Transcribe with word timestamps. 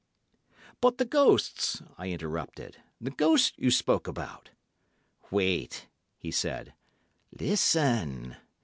"But 0.81 0.97
the 0.97 1.05
ghosts," 1.05 1.79
I 1.95 2.09
interrupted, 2.09 2.77
"the 2.99 3.11
ghosts 3.11 3.53
you 3.55 3.69
spoke 3.69 4.07
about." 4.07 4.49
"Wait," 5.29 5.89
he 6.17 6.31
said. 6.31 6.73
"Listen! 7.39 8.35